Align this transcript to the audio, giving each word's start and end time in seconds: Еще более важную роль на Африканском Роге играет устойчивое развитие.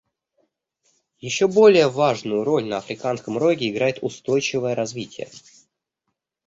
Еще 1.19 1.47
более 1.47 1.87
важную 1.87 2.43
роль 2.43 2.65
на 2.65 2.77
Африканском 2.79 3.37
Роге 3.37 3.69
играет 3.69 3.99
устойчивое 4.01 4.73
развитие. 4.73 5.29